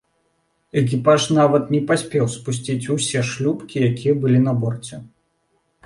Экіпаж 0.81 1.21
нават 1.41 1.69
не 1.75 1.81
паспеў 1.93 2.25
спусціць 2.39 2.89
усё 2.99 3.19
шлюпкі, 3.33 3.77
якія 3.93 4.13
былі 4.25 4.39
на 4.51 4.61
борце. 4.65 4.95